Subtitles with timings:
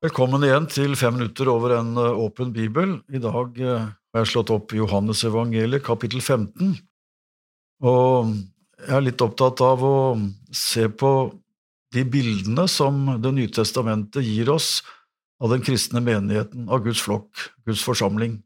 [0.00, 2.94] Velkommen igjen til Fem minutter over en eh, åpen bibel.
[3.12, 6.70] I dag eh, har jeg slått opp Johannes evangeliet, kapittel 15.
[7.84, 8.30] Og
[8.80, 9.98] jeg er litt opptatt av å
[10.56, 11.10] se på
[11.92, 14.80] de bildene som Det nye testamentet gir oss
[15.36, 18.40] av den kristne menigheten, av Guds flokk, Guds forsamling.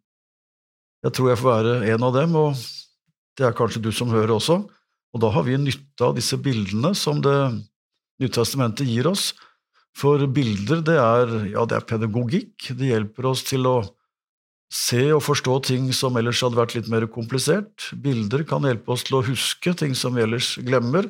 [1.07, 2.59] Jeg tror jeg får være en av dem, og
[3.39, 4.65] det er kanskje du som hører også.
[5.15, 7.39] Og da har vi nytte av disse bildene som Det
[8.19, 9.37] nye testamentet gir oss,
[9.95, 12.73] for bilder, det er, ja, det er pedagogikk.
[12.75, 13.77] Det hjelper oss til å
[14.75, 17.93] se og forstå ting som ellers hadde vært litt mer komplisert.
[18.03, 21.07] Bilder kan hjelpe oss til å huske ting som vi ellers glemmer.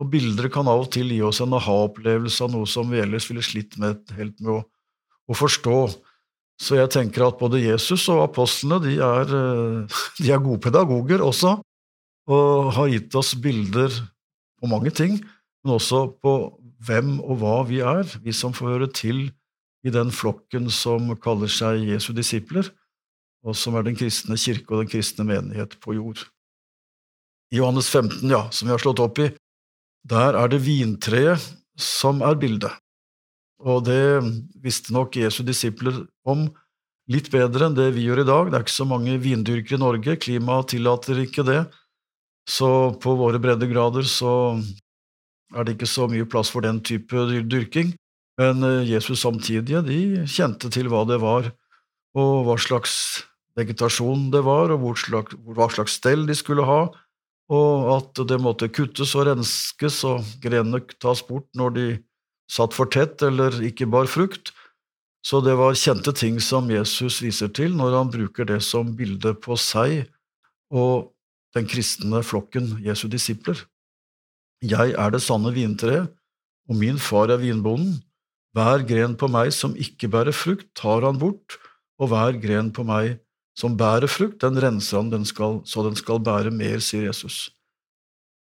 [0.00, 3.28] Og bilder kan av og til gi oss en aha-opplevelse av noe som vi ellers
[3.30, 4.60] ville slitt med helt med å,
[5.28, 5.80] å, forstå.
[6.60, 11.22] Så jeg tenker at både Jesus og apostlene de er, eh, de er gode pedagoger
[11.24, 11.58] også,
[12.30, 13.92] og har gitt oss bilder
[14.60, 15.20] på mange ting,
[15.64, 16.34] men også på
[16.86, 19.28] hvem og hva vi er, vi som får høre til
[19.86, 22.68] i den flokken som kaller seg Jesu disipler,
[23.44, 26.26] og som er den kristne kirke og den kristne menighet på jord.
[27.50, 29.30] I Johannes 15, ja, som vi har slått opp i,
[30.06, 31.42] der er det vintreet
[31.80, 32.72] som er bildet,
[33.60, 34.20] og det
[34.60, 36.46] visste nok Jesu disipler om
[37.10, 38.48] litt bedre enn det vi gjør i dag.
[38.48, 41.60] Det er ikke så mange vindyrkere i Norge, klimaet tillater ikke det,
[42.48, 44.32] så på våre breddegrader så
[45.54, 47.94] er det ikke så mye plass for den type dyrking,
[48.40, 51.50] men eh, Jesus samtidige de kjente til hva det var,
[52.16, 52.94] og hva slags
[53.58, 54.84] vegetasjon det var, og
[55.56, 56.84] hva slags stell de skulle ha,
[57.50, 61.86] og at det måtte kuttes og renskes og grenene tas bort når de
[62.50, 64.52] satt for tett eller ikke bar frukt.
[65.26, 69.34] Så det var kjente ting som Jesus viser til når han bruker det som bilde
[69.42, 70.06] på seg
[70.70, 71.10] og
[71.56, 73.58] den kristne flokken Jesu disipler.
[74.60, 76.04] Jeg er det sanne vintre,
[76.68, 77.98] og min far er vinbonden.
[78.52, 81.56] Hver gren på meg som ikke bærer frukt, tar han bort,
[82.00, 83.20] og hver gren på meg
[83.56, 87.48] som bærer frukt, den renser han den skal, så den skal bære mer, sier Jesus.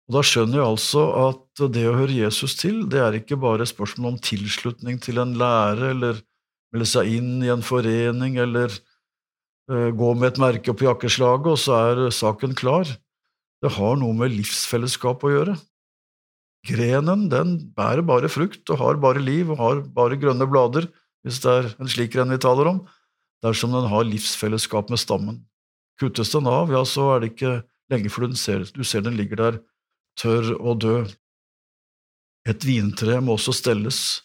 [0.10, 3.64] Og Da skjønner jeg altså at det å høre Jesus til, det er ikke bare
[3.64, 6.22] et spørsmål om tilslutning til en lære, eller
[6.74, 8.74] melde seg inn i en forening, eller
[9.72, 12.90] uh, gå med et merke på jakkeslaget, og så er saken klar.
[13.62, 15.60] Det har noe med livsfellesskap å gjøre.
[16.68, 20.86] Grenen den bærer bare frukt og har bare liv og har bare grønne blader,
[21.26, 22.84] hvis det er en slik gren vi taler om,
[23.42, 25.40] dersom den har livsfellesskap med stammen.
[26.02, 27.56] Kuttes den av, ja, så er det ikke
[27.92, 29.60] lenge før du ser, du ser den ligger der
[30.22, 31.16] tørr og død.
[32.50, 34.22] Et vintre må også stelles,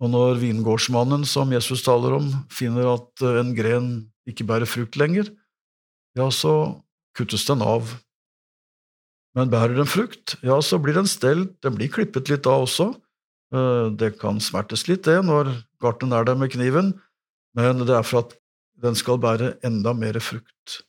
[0.00, 3.90] og når vingårdsmannen som Jesus taler om, finner at en gren
[4.28, 5.28] ikke bærer frukt lenger,
[6.18, 6.82] ja, så
[7.16, 7.90] kuttes den av
[9.40, 12.90] men bærer den frukt, ja, så blir den stelt, den blir klippet litt da også.
[13.54, 16.92] Eh, det kan smertes litt, det, når garten er der med kniven,
[17.56, 18.36] men det er for at
[18.80, 20.80] den skal bære enda mer frukt.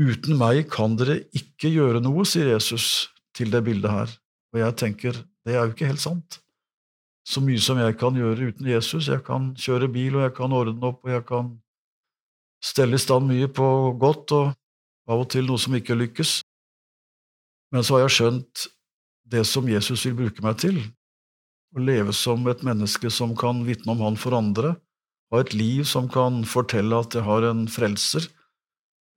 [0.00, 4.16] Uten meg kan dere ikke gjøre noe, sier Jesus til det bildet her,
[4.54, 6.40] og jeg tenker, det er jo ikke helt sant.
[7.28, 10.54] Så mye som jeg kan gjøre uten Jesus, jeg kan kjøre bil, og jeg kan
[10.56, 11.52] ordne opp, og jeg kan
[12.64, 13.68] stelle i stand mye på
[14.00, 14.54] godt, og
[15.08, 16.38] av og til noe som ikke lykkes,
[17.72, 18.68] men så har jeg skjønt
[19.28, 20.78] det som Jesus vil bruke meg til,
[21.76, 24.76] å leve som et menneske som kan vitne om Han for andre,
[25.28, 28.24] ha et liv som kan fortelle at jeg har en frelser.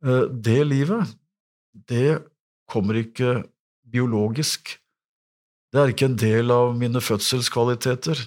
[0.03, 1.07] Eh, det livet,
[1.88, 2.19] det
[2.72, 3.45] kommer ikke
[3.88, 4.75] biologisk.
[5.72, 8.19] Det er ikke en del av mine fødselskvaliteter.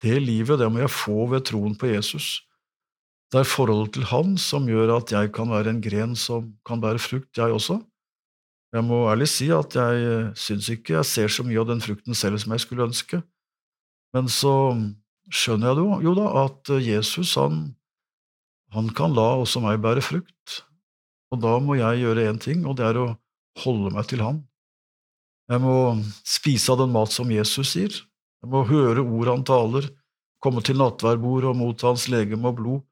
[0.00, 2.42] Det livet, det må jeg få ved troen på Jesus.
[3.32, 6.80] Det er forholdet til Han som gjør at jeg kan være en gren som kan
[6.82, 7.78] bære frukt, jeg også.
[8.70, 11.82] Jeg må ærlig si at jeg eh, syns ikke jeg ser så mye av den
[11.82, 13.18] frukten selv som jeg skulle ønske,
[14.14, 14.54] men så
[15.30, 17.72] skjønner jeg jo, da at eh, Jesus, han,
[18.74, 20.60] han kan la også meg bære frukt,
[21.34, 23.08] og da må jeg gjøre én ting, og det er å
[23.64, 24.40] holde meg til Han.
[25.50, 25.74] Jeg må
[26.26, 27.90] spise av den mat som Jesus sier,
[28.40, 29.88] jeg må høre ord han taler,
[30.40, 32.82] komme til nattverdbordet og motta hans legeme og blod,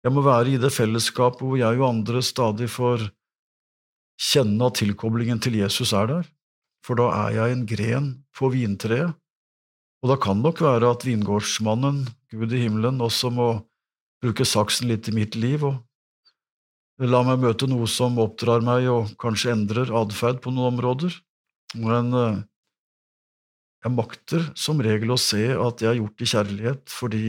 [0.00, 3.04] jeg må være i det fellesskapet hvor jeg og andre stadig får
[4.20, 6.28] kjenne at tilkoblingen til Jesus er der,
[6.84, 9.16] for da er jeg en gren på vintreet,
[10.00, 13.50] og da kan nok være at vingårdsmannen, Gud i himmelen, også må
[14.22, 15.80] bruke saksen litt i mitt liv og
[17.00, 21.14] la meg møte noe som oppdrar meg og kanskje endrer atferd på noen områder,
[21.80, 22.40] men eh,
[23.84, 27.24] jeg makter som regel å se at jeg er gjort i kjærlighet fordi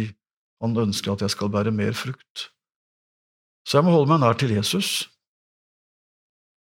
[0.61, 2.49] han ønsker at jeg skal bære mer frukt.
[3.63, 5.07] Så jeg må holde meg nær til Jesus,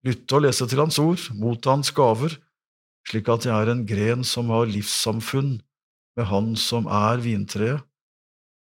[0.07, 2.37] lytte og lese til Hans ord, motta Hans gaver,
[3.09, 5.59] slik at jeg er en gren som har livssamfunn
[6.17, 7.85] med Han som er vintreet,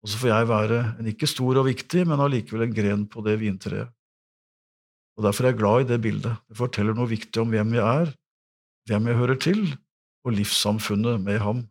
[0.05, 3.25] og så får jeg være en ikke stor og viktig, men allikevel en gren på
[3.25, 3.89] det vintreet.
[5.17, 6.43] Og Derfor er jeg glad i det bildet.
[6.51, 8.11] Det forteller noe viktig om hvem jeg er,
[8.91, 9.63] hvem jeg hører til,
[10.27, 11.65] og livssamfunnet med ham.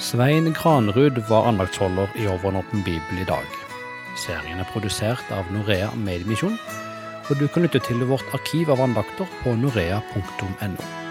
[0.00, 3.46] Svein Granrud var andaktsholder i Over bibel i dag.
[4.16, 6.56] Serien er produsert av Norea Mediemisjon,
[7.26, 11.05] og du kan lytte til vårt arkiv av andakter på norea.no.